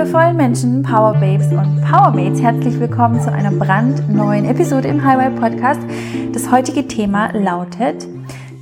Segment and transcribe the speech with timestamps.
[0.00, 5.28] wundervollen Menschen, Power Babes und Power Mates, herzlich willkommen zu einer brandneuen Episode im Highway
[5.38, 5.82] Podcast.
[6.32, 8.06] Das heutige Thema lautet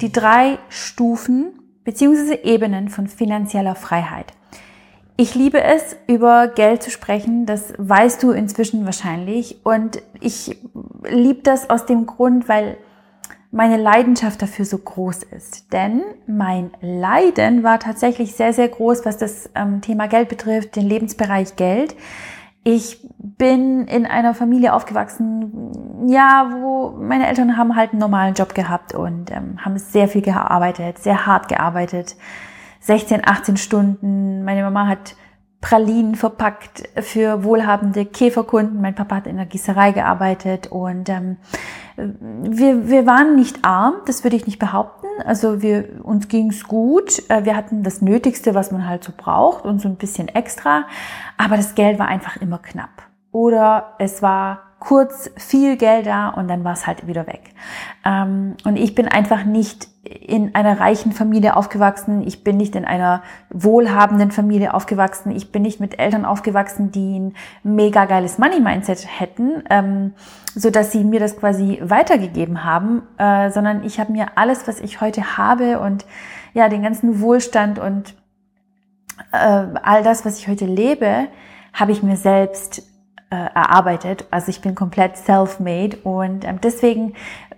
[0.01, 1.53] die drei Stufen
[1.85, 2.40] bzw.
[2.43, 4.33] Ebenen von finanzieller Freiheit.
[5.16, 9.65] Ich liebe es, über Geld zu sprechen, das weißt du inzwischen wahrscheinlich.
[9.65, 10.58] Und ich
[11.08, 12.79] liebe das aus dem Grund, weil
[13.51, 15.72] meine Leidenschaft dafür so groß ist.
[15.72, 20.87] Denn mein Leiden war tatsächlich sehr, sehr groß, was das ähm, Thema Geld betrifft, den
[20.87, 21.97] Lebensbereich Geld.
[22.65, 28.55] Ich bin in einer Familie aufgewachsen, ja, wo meine Eltern haben halt einen normalen Job
[28.55, 32.16] gehabt und ähm, haben sehr viel gearbeitet, sehr hart gearbeitet.
[32.80, 34.45] 16, 18 Stunden.
[34.45, 35.16] Meine Mama hat
[35.61, 38.80] Pralinen verpackt für wohlhabende Käferkunden.
[38.80, 41.37] Mein Papa hat in der Gießerei gearbeitet und ähm,
[41.97, 45.09] wir, wir waren nicht arm, das würde ich nicht behaupten.
[45.25, 47.29] Also wir, uns ging's gut.
[47.29, 50.85] Äh, wir hatten das Nötigste, was man halt so braucht und so ein bisschen extra.
[51.37, 53.02] Aber das Geld war einfach immer knapp.
[53.32, 57.51] Oder es war kurz viel Geld da und dann war es halt wieder weg.
[58.04, 62.26] Ähm, und ich bin einfach nicht in einer reichen Familie aufgewachsen.
[62.26, 65.32] Ich bin nicht in einer wohlhabenden Familie aufgewachsen.
[65.32, 70.14] Ich bin nicht mit Eltern aufgewachsen, die ein mega geiles Money-Mindset hätten, ähm,
[70.54, 74.80] so dass sie mir das quasi weitergegeben haben, äh, sondern ich habe mir alles, was
[74.80, 76.06] ich heute habe und
[76.54, 78.14] ja, den ganzen Wohlstand und
[79.32, 81.26] äh, all das, was ich heute lebe,
[81.72, 82.82] habe ich mir selbst
[83.30, 84.26] äh, erarbeitet.
[84.30, 87.14] Also ich bin komplett self-made und ähm, deswegen,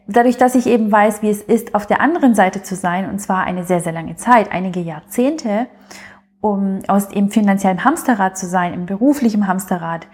[0.07, 3.21] dadurch, dass ich eben weiß, wie es ist, auf der anderen Seite zu sein, und
[3.21, 5.67] zwar eine sehr, sehr lange Zeit, einige Jahrzehnte,
[6.41, 10.07] um aus dem finanziellen Hamsterrad zu sein, im beruflichen Hamsterrad,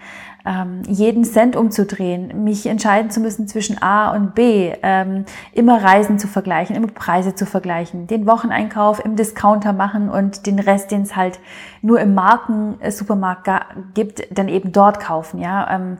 [0.46, 6.18] ähm, jeden Cent umzudrehen, mich entscheiden zu müssen zwischen A und B, ähm, immer Reisen
[6.18, 11.02] zu vergleichen, immer Preise zu vergleichen, den Wocheneinkauf im Discounter machen und den Rest, den
[11.02, 11.40] es halt
[11.82, 13.48] nur im Marken-Supermarkt
[13.94, 15.68] gibt, dann eben dort kaufen, ja.
[15.74, 15.98] Ähm,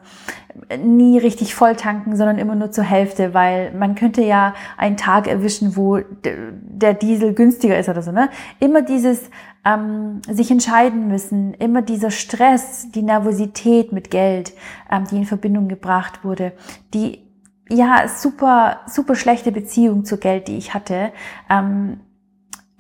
[0.83, 5.29] nie richtig voll tanken, sondern immer nur zur Hälfte, weil man könnte ja einen Tag
[5.29, 8.31] erwischen, wo der Diesel günstiger ist oder so, ne?
[8.59, 9.31] Immer dieses
[9.67, 14.53] ähm, sich entscheiden müssen, immer dieser Stress, die Nervosität mit Geld,
[14.91, 16.53] ähm, die in Verbindung gebracht wurde,
[16.95, 17.27] die
[17.69, 21.11] ja super super schlechte Beziehung zu Geld, die ich hatte,
[21.51, 22.01] ähm,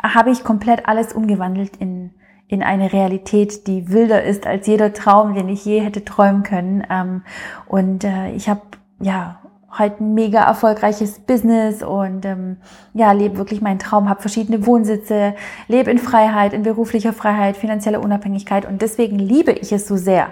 [0.01, 2.13] habe ich komplett alles umgewandelt in
[2.49, 6.87] in eine Realität, die wilder ist als jeder Traum, den ich je hätte träumen können.
[6.89, 7.23] Ähm,
[7.67, 8.61] und äh, ich habe
[9.01, 9.41] ja
[9.79, 12.57] halt ein mega erfolgreiches Business und ähm,
[12.95, 15.35] ja, lebe wirklich meinen Traum, habe verschiedene Wohnsitze,
[15.69, 20.29] lebe in Freiheit, in beruflicher Freiheit, finanzieller Unabhängigkeit und deswegen liebe ich es so sehr,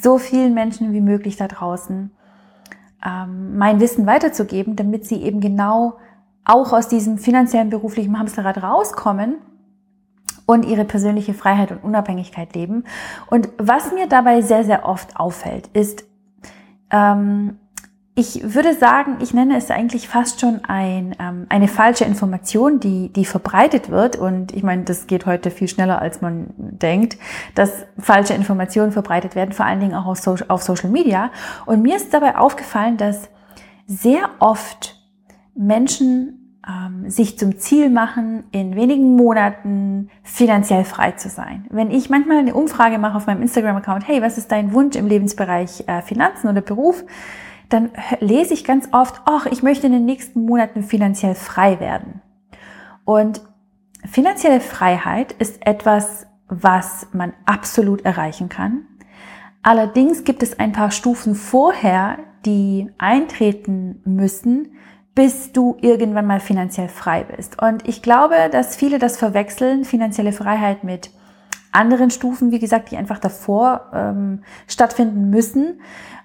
[0.00, 2.10] so vielen Menschen wie möglich da draußen
[3.04, 5.94] ähm, mein Wissen weiterzugeben, damit sie eben genau
[6.44, 9.36] auch aus diesem finanziellen beruflichen Hamsterrad rauskommen
[10.46, 12.84] und ihre persönliche Freiheit und Unabhängigkeit leben.
[13.28, 16.04] Und was mir dabei sehr, sehr oft auffällt, ist,
[16.90, 17.58] ähm,
[18.18, 23.12] ich würde sagen, ich nenne es eigentlich fast schon ein, ähm, eine falsche Information, die,
[23.12, 24.16] die verbreitet wird.
[24.16, 27.18] Und ich meine, das geht heute viel schneller, als man denkt,
[27.54, 31.30] dass falsche Informationen verbreitet werden, vor allen Dingen auch auf, so auf Social Media.
[31.66, 33.28] Und mir ist dabei aufgefallen, dass
[33.86, 34.98] sehr oft
[35.54, 41.66] Menschen ähm, sich zum Ziel machen, in wenigen Monaten finanziell frei zu sein.
[41.68, 45.06] Wenn ich manchmal eine Umfrage mache auf meinem Instagram-Account, hey, was ist dein Wunsch im
[45.06, 47.04] Lebensbereich äh, Finanzen oder Beruf?
[47.68, 47.90] Dann
[48.20, 52.22] lese ich ganz oft, ach, ich möchte in den nächsten Monaten finanziell frei werden.
[53.04, 53.40] Und
[54.04, 58.86] finanzielle Freiheit ist etwas, was man absolut erreichen kann.
[59.62, 64.76] Allerdings gibt es ein paar Stufen vorher, die eintreten müssen,
[65.16, 67.60] bis du irgendwann mal finanziell frei bist.
[67.60, 71.10] Und ich glaube, dass viele das verwechseln, finanzielle Freiheit mit
[71.72, 75.80] anderen Stufen, wie gesagt, die einfach davor ähm, stattfinden müssen.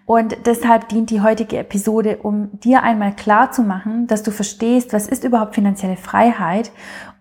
[0.06, 4.94] Und deshalb dient die heutige Episode, um dir einmal klar zu machen, dass du verstehst,
[4.94, 6.72] was ist überhaupt finanzielle Freiheit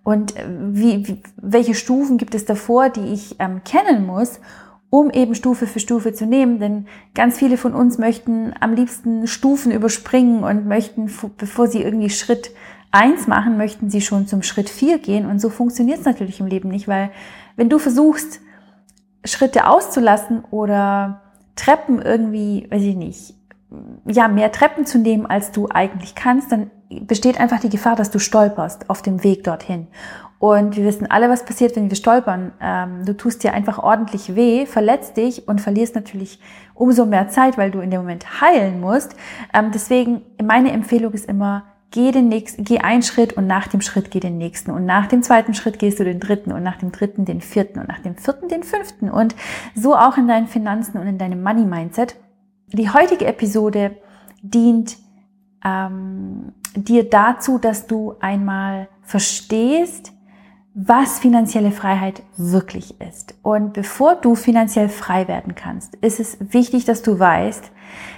[0.03, 4.41] und äh, wie, wie, welche Stufen gibt es davor, die ich ähm, kennen muss,
[4.89, 6.59] um eben Stufe für Stufe zu nehmen.
[6.59, 12.11] Denn ganz viele von uns möchten am liebsten Stufen überspringen und möchten, bevor sie irgendwie
[12.11, 12.51] Schritt
[12.91, 15.27] eins machen, möchten sie schon zum Schritt vier gehen.
[15.27, 17.11] Und so funktioniert es natürlich im Leben nicht, weil
[17.57, 18.41] wenn du versuchst,
[19.25, 21.21] Schritte auszulassen oder
[21.61, 23.35] Treppen irgendwie, weiß ich nicht,
[24.07, 28.11] ja, mehr Treppen zu nehmen, als du eigentlich kannst, dann besteht einfach die Gefahr, dass
[28.11, 29.87] du stolperst auf dem Weg dorthin.
[30.39, 32.53] Und wir wissen alle, was passiert, wenn wir stolpern.
[32.63, 36.41] Ähm, du tust dir einfach ordentlich weh, verletzt dich und verlierst natürlich
[36.73, 39.15] umso mehr Zeit, weil du in dem Moment heilen musst.
[39.53, 43.81] Ähm, deswegen, meine Empfehlung ist immer, geh den nächsten, geh einen Schritt und nach dem
[43.81, 46.77] Schritt geh den nächsten und nach dem zweiten Schritt gehst du den dritten und nach
[46.77, 49.35] dem dritten den vierten und nach dem vierten den fünften und
[49.75, 52.17] so auch in deinen Finanzen und in deinem Money Mindset.
[52.73, 53.97] Die heutige Episode
[54.43, 54.97] dient
[55.65, 60.13] ähm, dir dazu, dass du einmal verstehst,
[60.75, 63.35] was finanzielle Freiheit wirklich ist.
[63.43, 67.71] Und bevor du finanziell frei werden kannst, ist es wichtig, dass du weißt,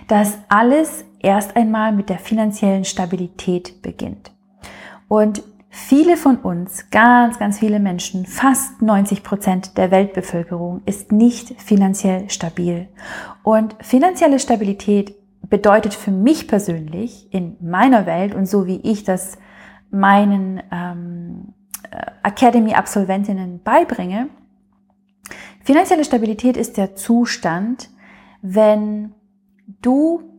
[0.07, 4.33] dass alles erst einmal mit der finanziellen Stabilität beginnt.
[5.09, 11.61] Und viele von uns, ganz, ganz viele Menschen, fast 90 Prozent der Weltbevölkerung ist nicht
[11.61, 12.89] finanziell stabil.
[13.43, 15.15] Und finanzielle Stabilität
[15.49, 19.39] bedeutet für mich persönlich in meiner Welt und so wie ich das
[19.91, 21.53] meinen ähm,
[21.91, 24.29] äh, Academy-Absolventinnen beibringe,
[25.63, 27.91] finanzielle Stabilität ist der Zustand,
[28.41, 29.13] wenn
[29.83, 30.32] du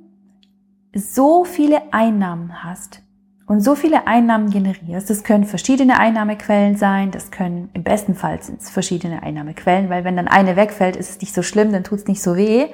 [0.93, 3.01] so viele Einnahmen hast
[3.45, 8.41] und so viele Einnahmen generierst, das können verschiedene Einnahmequellen sein, das können im besten Fall
[8.41, 11.83] sind es verschiedene Einnahmequellen, weil wenn dann eine wegfällt, ist es nicht so schlimm, dann
[11.83, 12.67] tut es nicht so weh.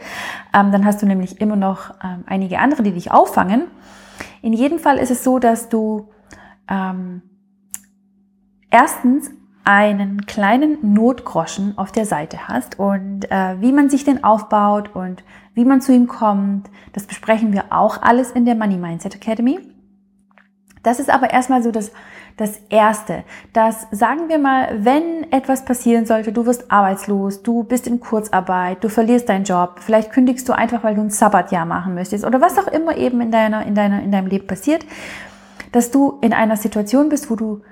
[0.54, 3.64] Ähm, dann hast du nämlich immer noch ähm, einige andere, die dich auffangen.
[4.42, 6.10] In jedem Fall ist es so, dass du
[6.70, 7.24] ähm,
[8.70, 9.32] erstens
[9.64, 15.24] einen kleinen Notgroschen auf der Seite hast und äh, wie man sich den aufbaut und
[15.60, 19.60] wie man zu ihm kommt, das besprechen wir auch alles in der Money Mindset Academy.
[20.84, 21.92] Das ist aber erstmal so das,
[22.38, 23.26] das Erste.
[23.52, 28.82] Das sagen wir mal, wenn etwas passieren sollte, du wirst arbeitslos, du bist in Kurzarbeit,
[28.86, 32.40] du verlierst deinen Job, vielleicht kündigst du einfach, weil du ein Sabbatjahr machen möchtest oder
[32.40, 34.86] was auch immer eben in deiner, in deiner, in deinem Leben passiert,
[35.74, 37.64] dass du in einer Situation bist, wo du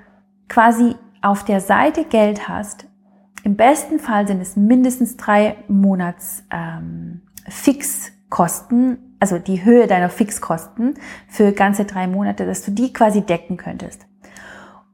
[0.50, 2.86] quasi auf der Seite Geld hast,
[3.44, 10.94] im besten Fall sind es mindestens drei Monats ähm, Fixkosten, also die Höhe deiner Fixkosten
[11.28, 14.06] für ganze drei Monate, dass du die quasi decken könntest.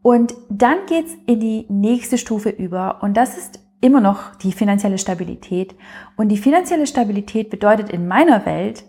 [0.03, 4.99] Und dann geht's in die nächste Stufe über und das ist immer noch die finanzielle
[4.99, 5.75] Stabilität.
[6.17, 8.85] Und die finanzielle Stabilität bedeutet in meiner Welt,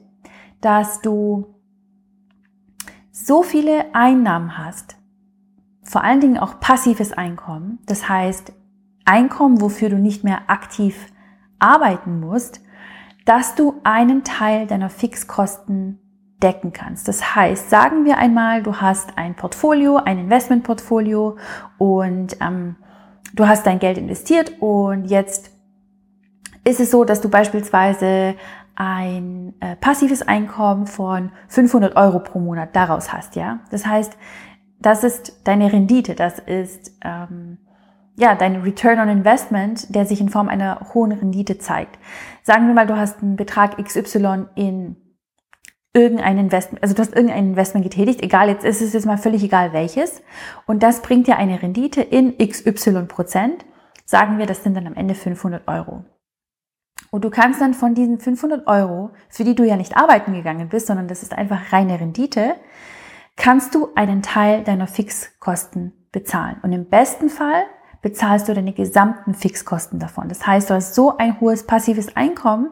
[0.62, 1.56] dass du
[3.12, 4.98] so viele Einnahmen hast,
[5.84, 8.54] vor allen Dingen auch passives Einkommen, das heißt
[9.06, 11.08] Einkommen, wofür du nicht mehr aktiv
[11.60, 12.60] arbeiten musst,
[13.26, 16.00] dass du einen Teil deiner Fixkosten
[16.42, 17.08] decken kannst.
[17.08, 21.38] Das heißt, sagen wir einmal, du hast ein Portfolio, ein Investmentportfolio
[21.78, 22.76] und ähm,
[23.34, 25.52] du hast dein Geld investiert und jetzt
[26.64, 28.36] ist es so, dass du beispielsweise
[28.76, 33.60] ein äh, passives Einkommen von 500 Euro pro Monat daraus hast, ja.
[33.72, 34.18] Das heißt,
[34.80, 37.58] das ist deine Rendite, das ist ähm,
[38.16, 42.00] ja dein Return on Investment, der sich in Form einer hohen Rendite zeigt.
[42.44, 44.96] Sagen wir mal, du hast einen Betrag XY in
[45.94, 49.44] irgendein Investment, also du hast irgendein Investment getätigt, egal, jetzt ist es jetzt mal völlig
[49.44, 50.22] egal welches,
[50.66, 53.66] und das bringt dir eine Rendite in XY Prozent.
[54.04, 56.04] Sagen wir, das sind dann am Ende 500 Euro.
[57.12, 60.70] Und du kannst dann von diesen 500 Euro, für die du ja nicht arbeiten gegangen
[60.70, 62.56] bist, sondern das ist einfach reine Rendite,
[63.36, 66.58] kannst du einen Teil deiner Fixkosten bezahlen.
[66.62, 67.64] Und im besten Fall
[68.06, 70.30] bezahlst du deine gesamten Fixkosten davon.
[70.30, 72.70] Das heißt, du hast so ein hohes passives Einkommen,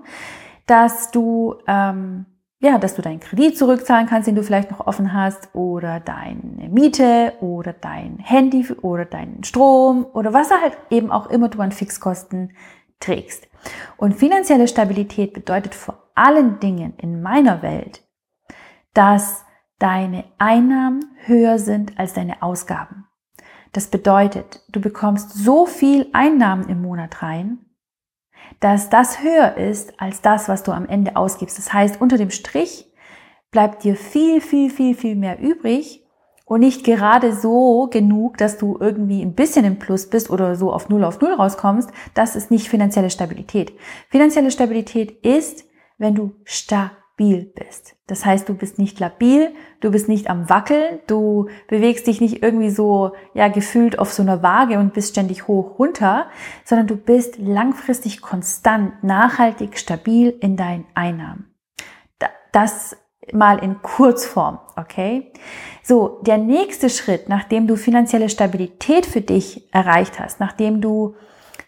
[0.68, 2.28] dass du ähm,
[2.60, 6.70] ja, dass du deinen Kredit zurückzahlen kannst, den du vielleicht noch offen hast, oder deine
[6.70, 11.72] Miete, oder dein Handy, oder deinen Strom, oder was halt eben auch immer du an
[11.72, 12.54] Fixkosten
[13.00, 13.48] trägst.
[13.98, 18.04] Und finanzielle Stabilität bedeutet vor allen Dingen in meiner Welt,
[18.94, 19.44] dass
[19.80, 23.08] deine Einnahmen höher sind als deine Ausgaben.
[23.74, 27.58] Das bedeutet, du bekommst so viel Einnahmen im Monat rein,
[28.60, 31.58] dass das höher ist als das, was du am Ende ausgibst.
[31.58, 32.88] Das heißt, unter dem Strich
[33.52, 36.06] bleibt dir viel, viel, viel, viel mehr übrig
[36.46, 40.72] und nicht gerade so genug, dass du irgendwie ein bisschen im Plus bist oder so
[40.72, 41.90] auf Null auf Null rauskommst.
[42.14, 43.74] Das ist nicht finanzielle Stabilität.
[44.10, 45.66] Finanzielle Stabilität ist,
[45.98, 47.96] wenn du stabil stabil bist.
[48.08, 52.44] Das heißt, du bist nicht labil, du bist nicht am Wackeln, du bewegst dich nicht
[52.44, 56.28] irgendwie so, ja, gefühlt auf so einer Waage und bist ständig hoch runter,
[56.66, 61.54] sondern du bist langfristig konstant, nachhaltig, stabil in deinen Einnahmen.
[62.52, 62.98] Das
[63.32, 65.32] mal in Kurzform, okay?
[65.82, 71.16] So, der nächste Schritt, nachdem du finanzielle Stabilität für dich erreicht hast, nachdem du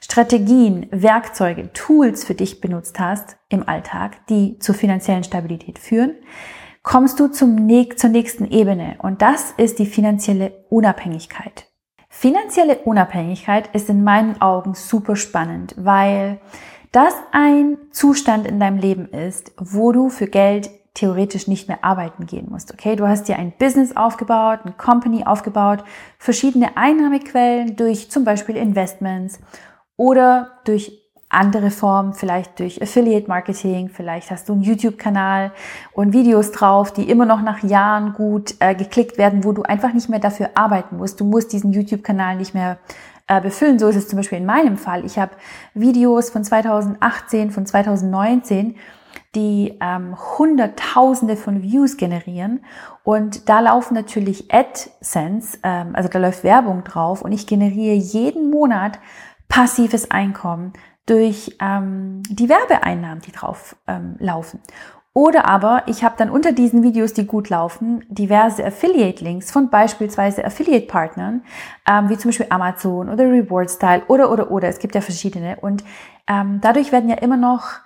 [0.06, 6.14] Strategien, Werkzeuge, Tools für dich benutzt hast im Alltag, die zur finanziellen Stabilität führen,
[6.84, 11.66] kommst du zum, zur nächsten Ebene und das ist die finanzielle Unabhängigkeit.
[12.08, 16.40] Finanzielle Unabhängigkeit ist in meinen Augen super spannend, weil
[16.92, 22.28] das ein Zustand in deinem Leben ist, wo du für Geld theoretisch nicht mehr arbeiten
[22.28, 22.72] gehen musst.
[22.72, 25.84] Okay, du hast dir ein Business aufgebaut, ein Company aufgebaut,
[26.20, 29.40] verschiedene Einnahmequellen durch zum Beispiel Investments
[29.98, 35.52] oder durch andere Formen, vielleicht durch Affiliate Marketing, vielleicht hast du einen YouTube-Kanal
[35.94, 39.94] und Videos drauf, die immer noch nach Jahren gut äh, geklickt werden, wo du einfach
[39.94, 41.20] nicht mehr dafür arbeiten musst.
[41.20, 42.78] Du musst diesen YouTube-Kanal nicht mehr
[43.28, 43.80] äh, befüllen.
[43.80, 45.04] So ist es zum Beispiel in meinem Fall.
[45.04, 45.32] Ich habe
[45.74, 48.76] Videos von 2018, von 2019,
[49.34, 52.64] die ähm, Hunderttausende von Views generieren
[53.04, 58.50] und da laufen natürlich AdSense, ähm, also da läuft Werbung drauf und ich generiere jeden
[58.50, 59.00] Monat
[59.48, 60.74] passives Einkommen
[61.06, 64.60] durch ähm, die Werbeeinnahmen, die drauf ähm, laufen.
[65.14, 70.44] Oder aber ich habe dann unter diesen Videos, die gut laufen, diverse Affiliate-Links von beispielsweise
[70.44, 71.44] Affiliate-Partnern,
[71.90, 74.68] ähm, wie zum Beispiel Amazon oder Reward Style oder oder oder.
[74.68, 75.58] Es gibt ja verschiedene.
[75.62, 75.86] Und
[76.28, 77.80] ähm, dadurch werden ja immer noch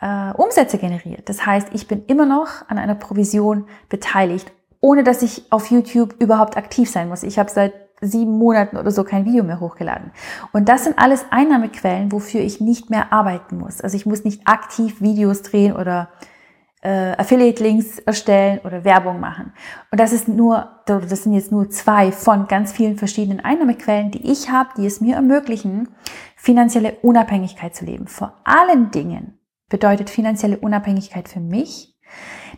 [0.00, 1.28] äh, Umsätze generiert.
[1.28, 6.14] Das heißt, ich bin immer noch an einer Provision beteiligt, ohne dass ich auf YouTube
[6.20, 7.24] überhaupt aktiv sein muss.
[7.24, 10.12] Ich habe seit sieben Monaten oder so kein Video mehr hochgeladen.
[10.52, 13.80] Und das sind alles Einnahmequellen, wofür ich nicht mehr arbeiten muss.
[13.80, 16.10] Also ich muss nicht aktiv Videos drehen oder
[16.82, 19.52] äh, Affiliate-Links erstellen oder Werbung machen.
[19.90, 24.30] Und das ist nur, das sind jetzt nur zwei von ganz vielen verschiedenen Einnahmequellen, die
[24.30, 25.88] ich habe, die es mir ermöglichen,
[26.36, 28.06] finanzielle Unabhängigkeit zu leben.
[28.06, 29.38] Vor allen Dingen
[29.68, 31.98] bedeutet finanzielle Unabhängigkeit für mich,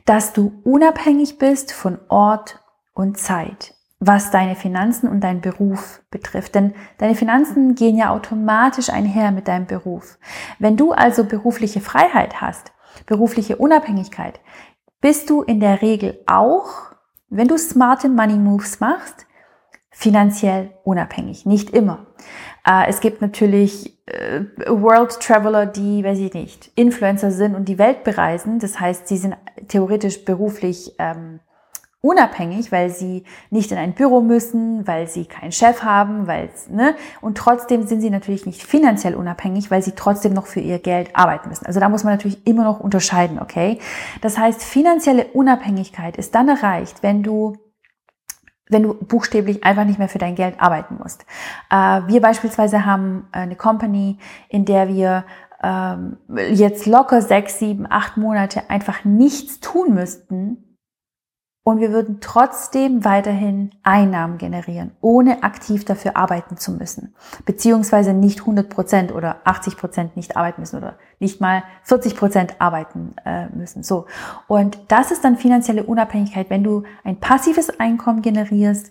[0.04, 6.54] dass du unabhängig bist von Ort und Zeit was deine Finanzen und deinen Beruf betrifft.
[6.54, 10.18] Denn deine Finanzen gehen ja automatisch einher mit deinem Beruf.
[10.58, 12.72] Wenn du also berufliche Freiheit hast,
[13.06, 14.40] berufliche Unabhängigkeit,
[15.00, 16.92] bist du in der Regel auch,
[17.28, 19.26] wenn du smarte Money Moves machst,
[19.90, 21.44] finanziell unabhängig.
[21.44, 22.06] Nicht immer.
[22.64, 27.78] Äh, es gibt natürlich äh, World Traveler, die, weiß ich nicht, Influencer sind und die
[27.78, 28.60] Welt bereisen.
[28.60, 29.36] Das heißt, sie sind
[29.66, 31.40] theoretisch beruflich ähm,
[32.00, 36.94] unabhängig, weil sie nicht in ein Büro müssen, weil sie keinen Chef haben, weil ne
[37.20, 41.10] und trotzdem sind sie natürlich nicht finanziell unabhängig, weil sie trotzdem noch für ihr Geld
[41.14, 41.66] arbeiten müssen.
[41.66, 43.80] Also da muss man natürlich immer noch unterscheiden, okay?
[44.20, 47.56] Das heißt, finanzielle Unabhängigkeit ist dann erreicht, wenn du
[48.70, 51.24] wenn du buchstäblich einfach nicht mehr für dein Geld arbeiten musst.
[51.70, 54.18] Äh, wir beispielsweise haben eine Company,
[54.50, 55.24] in der wir
[55.62, 56.18] ähm,
[56.50, 60.67] jetzt locker sechs, sieben, acht Monate einfach nichts tun müssten,
[61.64, 68.40] und wir würden trotzdem weiterhin Einnahmen generieren, ohne aktiv dafür arbeiten zu müssen, beziehungsweise nicht
[68.40, 73.48] 100 Prozent oder 80 Prozent nicht arbeiten müssen oder nicht mal 40 Prozent arbeiten äh,
[73.48, 73.82] müssen.
[73.82, 74.06] So.
[74.46, 78.90] Und das ist dann finanzielle Unabhängigkeit, wenn du ein passives Einkommen generierst,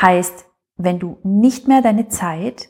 [0.00, 2.68] heißt, wenn du nicht mehr deine Zeit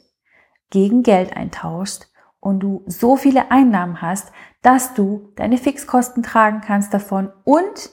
[0.70, 2.10] gegen Geld eintauschst
[2.40, 4.32] und du so viele Einnahmen hast,
[4.62, 7.90] dass du deine Fixkosten tragen kannst davon und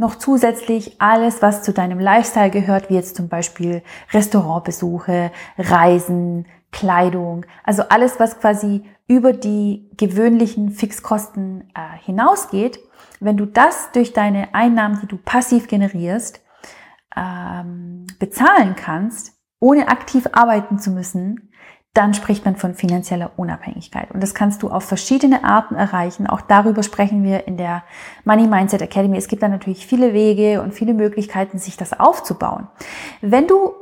[0.00, 7.44] noch zusätzlich alles, was zu deinem Lifestyle gehört, wie jetzt zum Beispiel Restaurantbesuche, Reisen, Kleidung,
[7.64, 12.80] also alles, was quasi über die gewöhnlichen Fixkosten äh, hinausgeht.
[13.20, 16.40] Wenn du das durch deine Einnahmen, die du passiv generierst,
[17.14, 21.49] ähm, bezahlen kannst, ohne aktiv arbeiten zu müssen,
[21.94, 24.12] dann spricht man von finanzieller Unabhängigkeit.
[24.12, 26.28] Und das kannst du auf verschiedene Arten erreichen.
[26.28, 27.82] Auch darüber sprechen wir in der
[28.24, 29.16] Money Mindset Academy.
[29.16, 32.68] Es gibt da natürlich viele Wege und viele Möglichkeiten, sich das aufzubauen.
[33.20, 33.72] Wenn du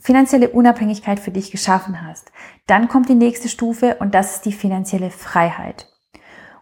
[0.00, 2.32] finanzielle Unabhängigkeit für dich geschaffen hast,
[2.66, 5.86] dann kommt die nächste Stufe und das ist die finanzielle Freiheit.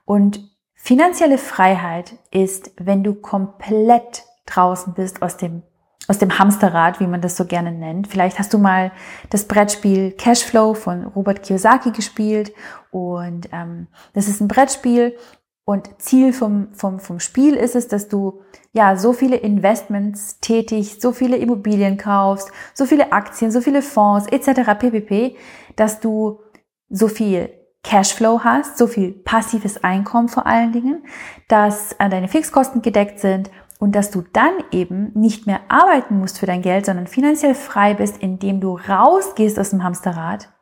[0.04, 5.62] Und finanzielle Freiheit ist, wenn du komplett draußen bist aus dem
[6.08, 8.08] aus dem Hamsterrad, wie man das so gerne nennt.
[8.08, 8.90] Vielleicht hast du mal
[9.30, 12.52] das Brettspiel Cashflow von Robert Kiyosaki gespielt
[12.90, 15.16] und ähm, das ist ein Brettspiel
[15.64, 18.40] und Ziel vom, vom, vom Spiel ist es, dass du
[18.72, 24.26] ja so viele Investments tätigst, so viele Immobilien kaufst, so viele Aktien, so viele Fonds
[24.28, 24.78] etc.
[24.78, 25.36] ppp,
[25.76, 26.40] dass du
[26.88, 27.50] so viel
[27.84, 31.04] Cashflow hast, so viel passives Einkommen vor allen Dingen,
[31.48, 36.38] dass äh, deine Fixkosten gedeckt sind und dass du dann eben nicht mehr arbeiten musst
[36.38, 40.52] für dein Geld, sondern finanziell frei bist, indem du rausgehst aus dem Hamsterrad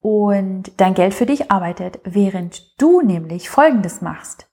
[0.00, 4.48] und dein Geld für dich arbeitet, während du nämlich Folgendes machst.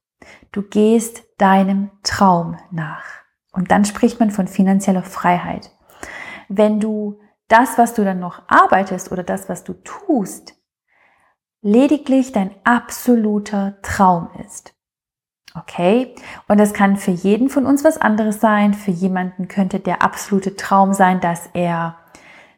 [0.51, 3.03] Du gehst deinem Traum nach.
[3.51, 5.71] Und dann spricht man von finanzieller Freiheit.
[6.47, 10.55] Wenn du das, was du dann noch arbeitest oder das, was du tust,
[11.61, 14.73] lediglich dein absoluter Traum ist,
[15.55, 16.13] Okay,
[16.47, 18.73] und das kann für jeden von uns was anderes sein.
[18.73, 21.95] Für jemanden könnte der absolute Traum sein, dass er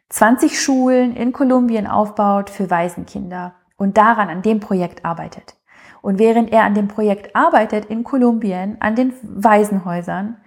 [0.09, 5.55] 20 Schulen in Kolumbien aufbaut für Waisenkinder und daran an dem Projekt arbeitet.
[6.01, 10.37] Und während er an dem Projekt arbeitet in Kolumbien, an den Waisenhäusern,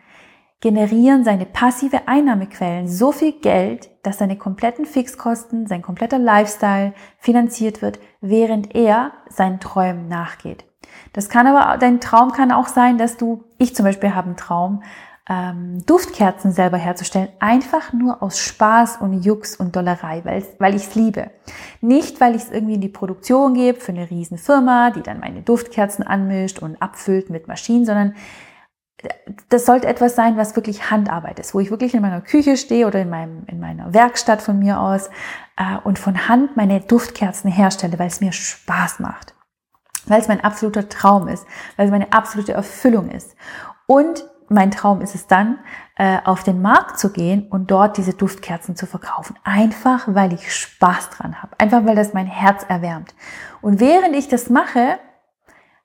[0.60, 7.82] generieren seine passive Einnahmequellen so viel Geld, dass seine kompletten Fixkosten, sein kompletter Lifestyle finanziert
[7.82, 10.64] wird, während er seinen Träumen nachgeht.
[11.12, 14.36] Das kann aber, dein Traum kann auch sein, dass du, ich zum Beispiel habe einen
[14.36, 14.82] Traum,
[15.28, 20.82] ähm, Duftkerzen selber herzustellen, einfach nur aus Spaß und Jux und Dollerei, weil, weil ich
[20.82, 21.30] es liebe.
[21.80, 25.20] Nicht, weil ich es irgendwie in die Produktion gebe für eine riesen Firma, die dann
[25.20, 28.14] meine Duftkerzen anmischt und abfüllt mit Maschinen, sondern
[29.48, 32.86] das sollte etwas sein, was wirklich Handarbeit ist, wo ich wirklich in meiner Küche stehe
[32.86, 35.08] oder in, meinem, in meiner Werkstatt von mir aus
[35.56, 39.34] äh, und von Hand meine Duftkerzen herstelle, weil es mir Spaß macht,
[40.06, 41.46] weil es mein absoluter Traum ist,
[41.76, 43.36] weil es meine absolute Erfüllung ist.
[43.86, 45.58] Und mein Traum ist es dann,
[45.96, 49.36] äh, auf den Markt zu gehen und dort diese Duftkerzen zu verkaufen.
[49.42, 51.58] Einfach, weil ich Spaß dran habe.
[51.58, 53.14] Einfach, weil das mein Herz erwärmt.
[53.62, 54.98] Und während ich das mache,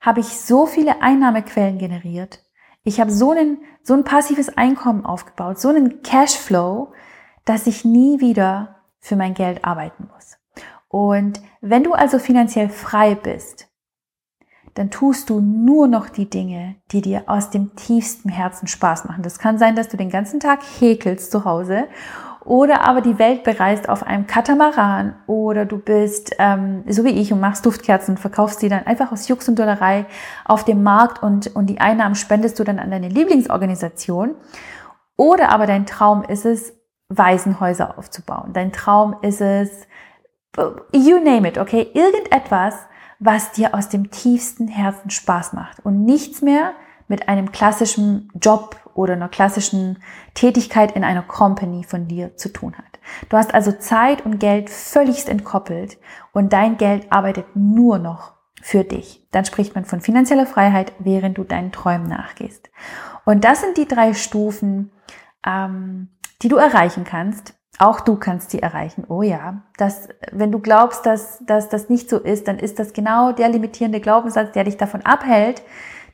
[0.01, 2.43] habe ich so viele Einnahmequellen generiert,
[2.83, 6.93] ich habe so, einen, so ein passives Einkommen aufgebaut, so einen Cashflow,
[7.45, 10.37] dass ich nie wieder für mein Geld arbeiten muss.
[10.87, 13.68] Und wenn du also finanziell frei bist,
[14.79, 19.23] dann tust du nur noch die Dinge, die dir aus dem tiefsten Herzen Spaß machen.
[19.23, 21.87] Das kann sein, dass du den ganzen Tag häkelst zu Hause
[22.45, 27.33] oder aber die Welt bereist auf einem Katamaran oder du bist ähm, so wie ich
[27.33, 30.05] und machst Duftkerzen und verkaufst die dann einfach aus Jux und Dollerei
[30.45, 34.35] auf dem Markt und, und die Einnahmen spendest du dann an deine Lieblingsorganisation.
[35.17, 36.73] Oder aber dein Traum ist es,
[37.09, 38.53] Waisenhäuser aufzubauen.
[38.53, 39.69] Dein Traum ist es,
[40.93, 41.89] you name it, okay?
[41.93, 42.75] Irgendetwas,
[43.19, 46.73] was dir aus dem tiefsten Herzen Spaß macht und nichts mehr
[47.07, 50.01] mit einem klassischen Job oder einer klassischen
[50.33, 52.99] Tätigkeit in einer Company von dir zu tun hat.
[53.29, 55.97] Du hast also Zeit und Geld völligst entkoppelt
[56.31, 59.25] und dein Geld arbeitet nur noch für dich.
[59.31, 62.69] Dann spricht man von finanzieller Freiheit, während du deinen Träumen nachgehst.
[63.25, 64.91] Und das sind die drei Stufen,
[65.45, 66.09] ähm,
[66.41, 67.53] die du erreichen kannst.
[67.81, 69.05] Auch du kannst die erreichen.
[69.07, 72.91] Oh ja, das, wenn du glaubst, dass, dass das nicht so ist, dann ist das
[72.91, 75.61] genau der limitierende Glaubenssatz, der dich davon abhält,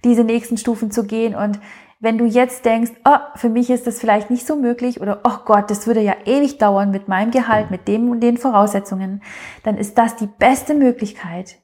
[0.03, 1.33] diese nächsten Stufen zu gehen.
[1.33, 1.59] Und
[1.99, 5.39] wenn du jetzt denkst, oh, für mich ist das vielleicht nicht so möglich oder oh
[5.43, 9.23] Gott, das würde ja ewig dauern mit meinem Gehalt, mit dem und den Voraussetzungen,
[9.63, 11.57] dann ist das die beste Möglichkeit,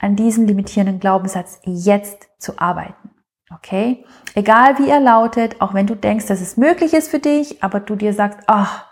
[0.00, 3.10] an diesem limitierenden Glaubenssatz jetzt zu arbeiten.
[3.54, 4.04] Okay?
[4.34, 7.78] Egal wie er lautet, auch wenn du denkst, dass es möglich ist für dich, aber
[7.78, 8.87] du dir sagst, ach, oh,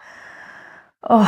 [1.02, 1.26] oh,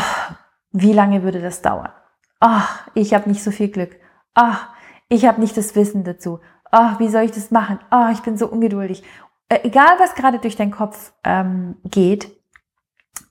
[0.72, 1.92] wie lange würde das dauern?
[2.40, 3.96] Ach, ich habe nicht so viel Glück.
[4.34, 4.68] Ach,
[5.08, 6.40] ich habe nicht das Wissen dazu
[6.72, 7.78] oh, wie soll ich das machen?
[7.90, 9.02] Oh, ich bin so ungeduldig.
[9.48, 12.30] Äh, egal, was gerade durch deinen Kopf ähm, geht,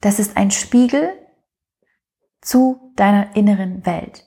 [0.01, 1.09] das ist ein Spiegel
[2.41, 4.23] zu deiner inneren Welt.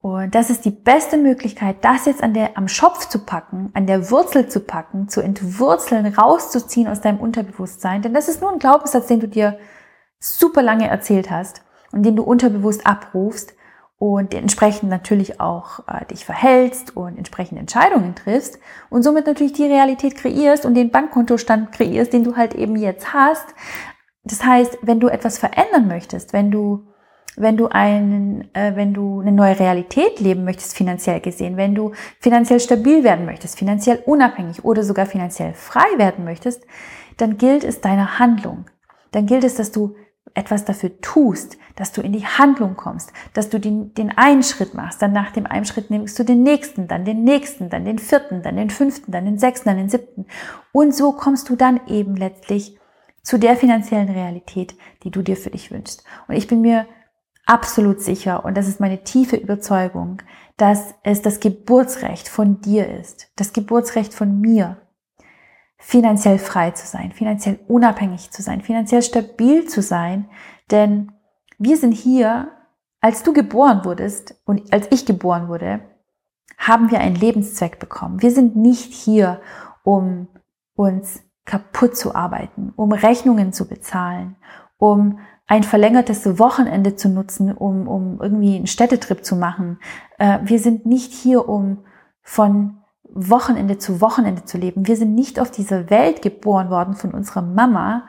[0.00, 3.86] Und das ist die beste Möglichkeit, das jetzt an der, am Schopf zu packen, an
[3.86, 8.02] der Wurzel zu packen, zu entwurzeln, rauszuziehen aus deinem Unterbewusstsein.
[8.02, 9.58] Denn das ist nur ein Glaubenssatz, den du dir
[10.24, 13.54] super lange erzählt hast und den du unterbewusst abrufst
[13.98, 18.58] und entsprechend natürlich auch äh, dich verhältst und entsprechende Entscheidungen triffst
[18.90, 23.12] und somit natürlich die Realität kreierst und den Bankkontostand kreierst, den du halt eben jetzt
[23.12, 23.54] hast.
[24.24, 26.86] Das heißt, wenn du etwas verändern möchtest, wenn du
[27.36, 31.92] wenn du einen, äh, wenn du eine neue Realität leben möchtest, finanziell gesehen, wenn du
[32.20, 36.64] finanziell stabil werden möchtest, finanziell unabhängig oder sogar finanziell frei werden möchtest,
[37.16, 38.66] dann gilt es deiner Handlung.
[39.10, 39.96] Dann gilt es, dass du
[40.34, 44.74] etwas dafür tust, dass du in die Handlung kommst, dass du den, den einen Schritt
[44.74, 47.98] machst, dann nach dem einen Schritt nimmst du den nächsten, dann den nächsten, dann den
[47.98, 50.26] vierten, dann den fünften, dann den sechsten, dann den siebten.
[50.72, 52.78] Und so kommst du dann eben letztlich
[53.22, 56.04] zu der finanziellen Realität, die du dir für dich wünschst.
[56.28, 56.86] Und ich bin mir
[57.46, 60.22] absolut sicher, und das ist meine tiefe Überzeugung,
[60.56, 64.78] dass es das Geburtsrecht von dir ist, das Geburtsrecht von mir,
[65.84, 70.30] finanziell frei zu sein, finanziell unabhängig zu sein, finanziell stabil zu sein,
[70.70, 71.12] denn
[71.58, 72.48] wir sind hier,
[73.02, 75.80] als du geboren wurdest und als ich geboren wurde,
[76.56, 78.22] haben wir einen Lebenszweck bekommen.
[78.22, 79.42] Wir sind nicht hier,
[79.82, 80.28] um
[80.74, 84.36] uns kaputt zu arbeiten, um Rechnungen zu bezahlen,
[84.78, 89.78] um ein verlängertes Wochenende zu nutzen, um, um irgendwie einen Städtetrip zu machen.
[90.16, 91.84] Äh, wir sind nicht hier, um
[92.22, 92.78] von
[93.14, 94.86] Wochenende zu Wochenende zu leben.
[94.86, 98.08] Wir sind nicht auf dieser Welt geboren worden von unserer Mama,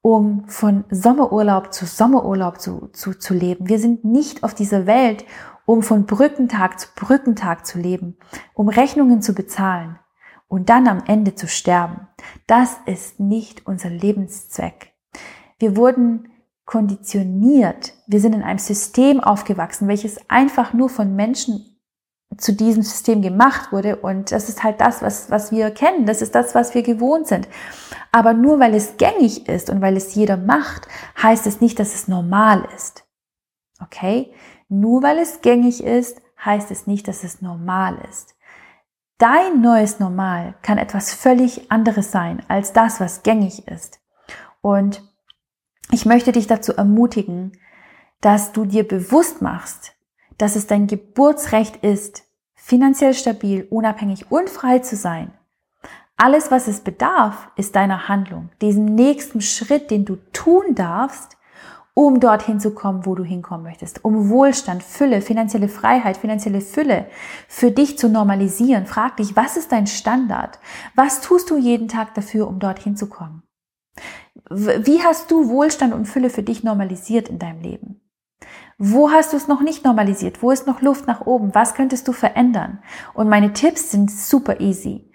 [0.00, 3.68] um von Sommerurlaub zu Sommerurlaub zu, zu, zu leben.
[3.68, 5.24] Wir sind nicht auf dieser Welt,
[5.66, 8.16] um von Brückentag zu Brückentag zu leben,
[8.54, 9.98] um Rechnungen zu bezahlen
[10.46, 12.06] und dann am Ende zu sterben.
[12.46, 14.92] Das ist nicht unser Lebenszweck.
[15.58, 16.28] Wir wurden
[16.66, 17.94] konditioniert.
[18.06, 21.73] Wir sind in einem System aufgewachsen, welches einfach nur von Menschen
[22.38, 26.22] zu diesem System gemacht wurde und das ist halt das, was, was wir kennen, das
[26.22, 27.48] ist das, was wir gewohnt sind.
[28.12, 30.88] Aber nur weil es gängig ist und weil es jeder macht,
[31.22, 33.04] heißt es nicht, dass es normal ist.
[33.80, 34.32] Okay?
[34.68, 38.34] Nur weil es gängig ist, heißt es nicht, dass es normal ist.
[39.18, 44.00] Dein neues Normal kann etwas völlig anderes sein als das, was gängig ist.
[44.60, 45.02] Und
[45.92, 47.52] ich möchte dich dazu ermutigen,
[48.20, 49.94] dass du dir bewusst machst,
[50.38, 52.23] dass es dein Geburtsrecht ist,
[52.64, 55.32] finanziell stabil, unabhängig und frei zu sein.
[56.16, 61.36] Alles, was es bedarf, ist deiner Handlung, diesem nächsten Schritt, den du tun darfst,
[61.92, 67.06] um dorthin zu kommen, wo du hinkommen möchtest, um Wohlstand, Fülle, finanzielle Freiheit, finanzielle Fülle
[67.48, 68.86] für dich zu normalisieren.
[68.86, 70.58] Frag dich, was ist dein Standard?
[70.94, 73.42] Was tust du jeden Tag dafür, um dorthin zu kommen?
[74.48, 78.00] Wie hast du Wohlstand und Fülle für dich normalisiert in deinem Leben?
[78.78, 80.42] Wo hast du es noch nicht normalisiert?
[80.42, 81.54] Wo ist noch Luft nach oben?
[81.54, 82.80] Was könntest du verändern?
[83.14, 85.10] Und meine Tipps sind super easy.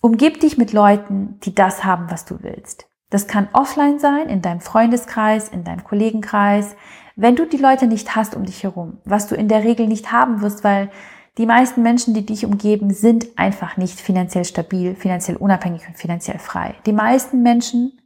[0.00, 2.86] Umgib dich mit Leuten, die das haben, was du willst.
[3.10, 6.76] Das kann offline sein, in deinem Freundeskreis, in deinem Kollegenkreis.
[7.16, 10.12] Wenn du die Leute nicht hast um dich herum, was du in der Regel nicht
[10.12, 10.90] haben wirst, weil
[11.38, 16.38] die meisten Menschen, die dich umgeben, sind einfach nicht finanziell stabil, finanziell unabhängig und finanziell
[16.38, 16.74] frei.
[16.86, 17.98] Die meisten Menschen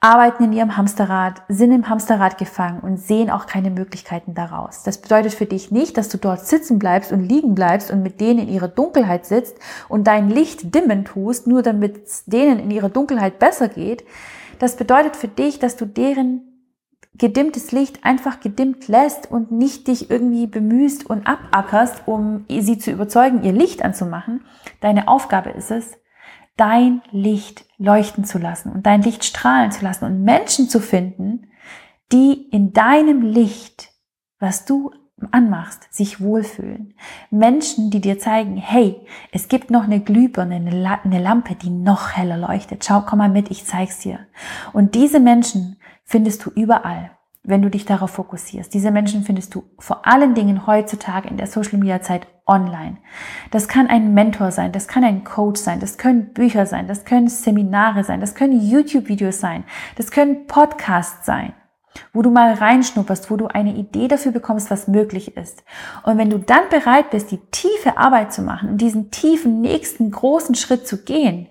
[0.00, 4.82] arbeiten in ihrem Hamsterrad, sind im Hamsterrad gefangen und sehen auch keine Möglichkeiten daraus.
[4.82, 8.18] Das bedeutet für dich nicht, dass du dort sitzen bleibst und liegen bleibst und mit
[8.18, 9.58] denen in ihrer Dunkelheit sitzt
[9.90, 14.04] und dein Licht dimmen tust, nur damit es denen in ihrer Dunkelheit besser geht.
[14.58, 16.46] Das bedeutet für dich, dass du deren
[17.14, 22.90] gedimmtes Licht einfach gedimmt lässt und nicht dich irgendwie bemühst und abackerst, um sie zu
[22.90, 24.46] überzeugen, ihr Licht anzumachen.
[24.80, 25.98] Deine Aufgabe ist es,
[26.60, 31.46] dein Licht leuchten zu lassen und dein Licht strahlen zu lassen und Menschen zu finden,
[32.12, 33.88] die in deinem Licht,
[34.38, 34.92] was du
[35.30, 36.94] anmachst, sich wohlfühlen.
[37.30, 39.00] Menschen, die dir zeigen, hey,
[39.32, 42.84] es gibt noch eine Glühbirne, eine Lampe, die noch heller leuchtet.
[42.84, 44.26] Schau, komm mal mit, ich zeig's dir.
[44.74, 47.10] Und diese Menschen findest du überall
[47.42, 48.72] wenn du dich darauf fokussierst.
[48.74, 52.98] Diese Menschen findest du vor allen Dingen heutzutage in der Social Media Zeit online.
[53.50, 57.04] Das kann ein Mentor sein, das kann ein Coach sein, das können Bücher sein, das
[57.04, 59.64] können Seminare sein, das können YouTube-Videos sein,
[59.96, 61.54] das können Podcasts sein,
[62.12, 65.64] wo du mal reinschnupperst, wo du eine Idee dafür bekommst, was möglich ist.
[66.02, 70.10] Und wenn du dann bereit bist, die tiefe Arbeit zu machen und diesen tiefen nächsten
[70.10, 71.48] großen Schritt zu gehen,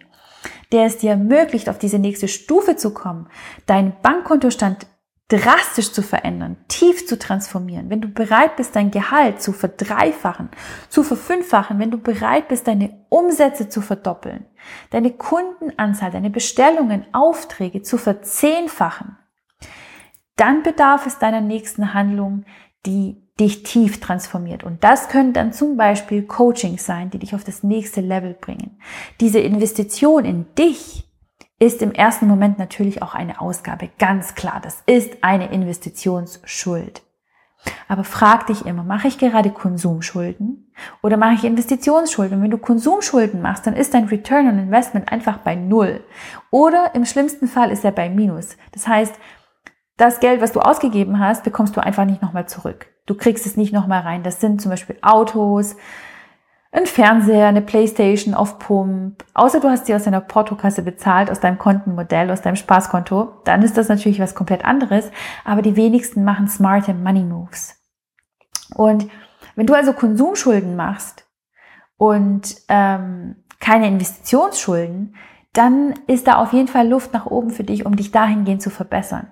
[0.72, 3.28] der es dir ermöglicht, auf diese nächste Stufe zu kommen,
[3.66, 4.86] deinen Bankkontostand
[5.30, 10.50] drastisch zu verändern, tief zu transformieren, wenn du bereit bist, dein Gehalt zu verdreifachen,
[10.90, 14.46] zu verfünffachen, wenn du bereit bist, deine Umsätze zu verdoppeln,
[14.90, 19.18] deine Kundenanzahl, deine Bestellungen, Aufträge zu verzehnfachen,
[20.36, 22.46] dann bedarf es deiner nächsten Handlung,
[22.86, 24.64] die dich tief transformiert.
[24.64, 28.80] Und das können dann zum Beispiel Coachings sein, die dich auf das nächste Level bringen.
[29.20, 31.09] Diese Investition in dich,
[31.60, 33.90] ist im ersten Moment natürlich auch eine Ausgabe.
[34.00, 37.04] Ganz klar, das ist eine Investitionsschuld.
[37.90, 40.72] Aber frag dich immer, mache ich gerade Konsumschulden
[41.04, 42.38] oder mache ich Investitionsschulden?
[42.38, 46.02] Und wenn du Konsumschulden machst, dann ist dein Return on Investment einfach bei Null.
[46.52, 48.56] Oder im schlimmsten Fall ist er bei Minus.
[48.72, 49.14] Das heißt,
[49.98, 52.88] das Geld, was du ausgegeben hast, bekommst du einfach nicht nochmal zurück.
[53.06, 54.24] Du kriegst es nicht nochmal rein.
[54.24, 55.76] Das sind zum Beispiel Autos,
[56.72, 61.40] ein Fernseher, eine Playstation auf Pump, außer du hast sie aus deiner Portokasse bezahlt, aus
[61.40, 65.10] deinem Kontenmodell, aus deinem Spaßkonto, dann ist das natürlich was komplett anderes,
[65.46, 67.76] aber die wenigsten machen smarte Money Moves.
[68.76, 69.08] Und
[69.56, 71.28] wenn du also Konsumschulden machst
[71.98, 75.16] und ähm, keine Investitionsschulden,
[75.54, 78.70] dann ist da auf jeden Fall Luft nach oben für dich, um dich dahingehend zu
[78.70, 79.28] verbessern.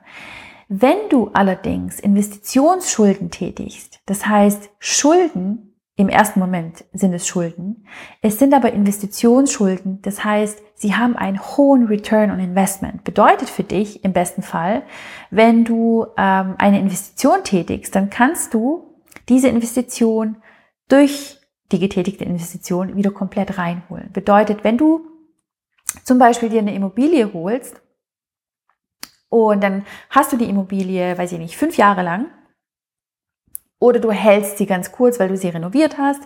[0.68, 5.67] Wenn du allerdings Investitionsschulden tätigst, das heißt Schulden,
[5.98, 7.88] im ersten Moment sind es Schulden.
[8.22, 10.00] Es sind aber Investitionsschulden.
[10.04, 13.04] Das heißt, sie haben einen hohen Return on Investment.
[13.04, 14.84] Bedeutet für dich im besten Fall,
[15.32, 20.38] wenn du ähm, eine Investition tätigst, dann kannst du diese Investition
[20.88, 21.40] durch
[21.72, 24.12] die getätigte Investition wieder komplett reinholen.
[24.14, 25.02] Bedeutet, wenn du
[26.04, 27.82] zum Beispiel dir eine Immobilie holst
[29.30, 32.28] und dann hast du die Immobilie, weiß ich nicht, fünf Jahre lang
[33.80, 36.22] oder du hältst sie ganz kurz, weil du sie renoviert hast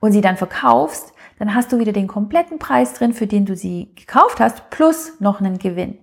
[0.00, 3.56] und sie dann verkaufst, dann hast du wieder den kompletten Preis drin, für den du
[3.56, 5.98] sie gekauft hast, plus noch einen Gewinn.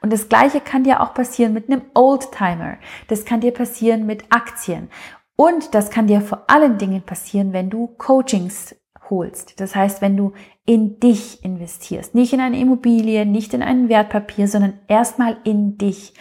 [0.00, 2.78] Und das gleiche kann dir auch passieren mit einem Oldtimer.
[3.08, 4.88] Das kann dir passieren mit Aktien.
[5.36, 8.74] Und das kann dir vor allen Dingen passieren, wenn du Coachings
[9.10, 9.60] holst.
[9.60, 10.32] Das heißt, wenn du
[10.64, 12.14] in dich investierst.
[12.14, 16.14] Nicht in eine Immobilie, nicht in ein Wertpapier, sondern erstmal in dich.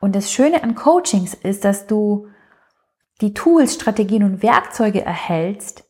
[0.00, 2.28] Und das Schöne an Coachings ist, dass du
[3.20, 5.84] die Tools, Strategien und Werkzeuge erhältst,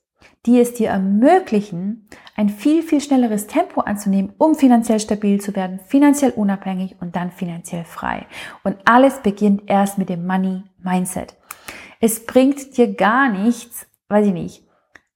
[0.47, 5.81] die es dir ermöglichen, ein viel, viel schnelleres Tempo anzunehmen, um finanziell stabil zu werden,
[5.87, 8.27] finanziell unabhängig und dann finanziell frei.
[8.65, 11.37] Und alles beginnt erst mit dem Money Mindset.
[12.01, 14.65] Es bringt dir gar nichts, weiß ich nicht,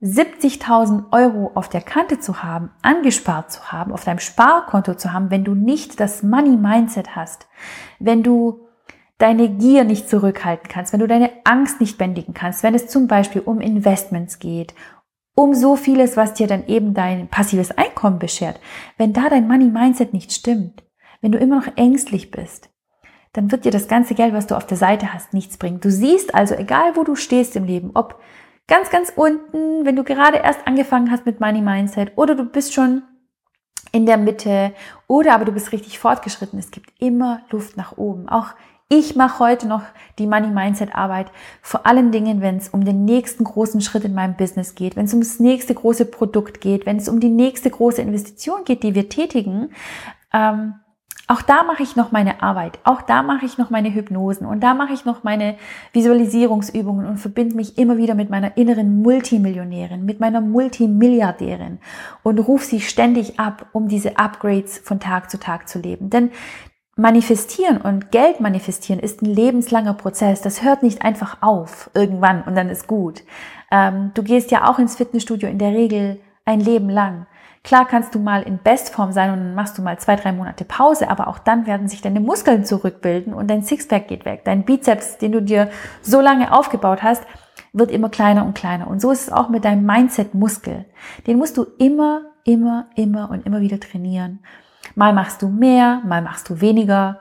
[0.02, 5.30] 70.000 Euro auf der Kante zu haben, angespart zu haben, auf deinem Sparkonto zu haben,
[5.30, 7.46] wenn du nicht das Money Mindset hast,
[8.00, 8.63] wenn du
[9.18, 13.06] deine Gier nicht zurückhalten kannst, wenn du deine Angst nicht bändigen kannst, wenn es zum
[13.06, 14.74] Beispiel um Investments geht,
[15.34, 18.60] um so vieles, was dir dann eben dein passives Einkommen beschert,
[18.98, 20.82] wenn da dein Money Mindset nicht stimmt,
[21.20, 22.70] wenn du immer noch ängstlich bist,
[23.32, 25.80] dann wird dir das ganze Geld, was du auf der Seite hast, nichts bringen.
[25.80, 28.20] Du siehst also, egal wo du stehst im Leben, ob
[28.68, 32.74] ganz, ganz unten, wenn du gerade erst angefangen hast mit Money Mindset oder du bist
[32.74, 33.02] schon
[33.92, 34.72] in der Mitte
[35.06, 38.28] oder aber du bist richtig fortgeschritten, es gibt immer Luft nach oben.
[38.28, 38.54] Auch
[38.88, 39.82] ich mache heute noch
[40.18, 41.30] die Money Mindset Arbeit,
[41.62, 45.06] vor allen Dingen, wenn es um den nächsten großen Schritt in meinem Business geht, wenn
[45.06, 48.82] es um das nächste große Produkt geht, wenn es um die nächste große Investition geht,
[48.82, 49.70] die wir tätigen.
[50.32, 50.74] Ähm,
[51.26, 54.60] auch da mache ich noch meine Arbeit, auch da mache ich noch meine Hypnosen und
[54.60, 55.56] da mache ich noch meine
[55.94, 61.78] Visualisierungsübungen und verbinde mich immer wieder mit meiner inneren Multimillionärin, mit meiner Multimilliardärin
[62.22, 66.10] und rufe sie ständig ab, um diese Upgrades von Tag zu Tag zu leben.
[66.10, 66.30] Denn
[66.96, 70.42] Manifestieren und Geld manifestieren ist ein lebenslanger Prozess.
[70.42, 73.24] Das hört nicht einfach auf irgendwann und dann ist gut.
[73.72, 77.26] Ähm, du gehst ja auch ins Fitnessstudio in der Regel ein Leben lang.
[77.64, 80.64] Klar kannst du mal in Bestform sein und dann machst du mal zwei, drei Monate
[80.64, 84.42] Pause, aber auch dann werden sich deine Muskeln zurückbilden und dein Sixpack geht weg.
[84.44, 85.70] Dein Bizeps, den du dir
[86.02, 87.24] so lange aufgebaut hast,
[87.72, 88.86] wird immer kleiner und kleiner.
[88.86, 90.84] Und so ist es auch mit deinem Mindset-Muskel.
[91.26, 94.40] Den musst du immer, immer, immer und immer wieder trainieren.
[94.94, 97.20] Mal machst du mehr, mal machst du weniger.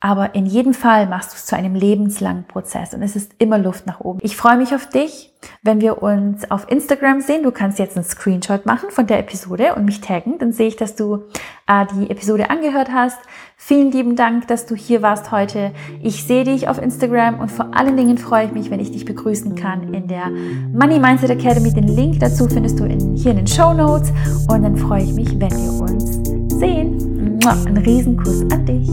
[0.00, 3.58] Aber in jedem Fall machst du es zu einem lebenslangen Prozess und es ist immer
[3.58, 4.20] Luft nach oben.
[4.22, 7.42] Ich freue mich auf dich, wenn wir uns auf Instagram sehen.
[7.42, 10.38] Du kannst jetzt einen Screenshot machen von der Episode und mich taggen.
[10.38, 11.24] Dann sehe ich, dass du
[11.66, 13.18] äh, die Episode angehört hast.
[13.56, 15.72] Vielen lieben Dank, dass du hier warst heute.
[16.00, 19.04] Ich sehe dich auf Instagram und vor allen Dingen freue ich mich, wenn ich dich
[19.04, 21.72] begrüßen kann in der Money Mindset Academy.
[21.72, 24.12] Den Link dazu findest du in, hier in den Show Notes
[24.48, 26.17] und dann freue ich mich, wenn wir uns
[26.58, 27.38] sehen.
[27.46, 28.88] Ein Riesenkuss an dich.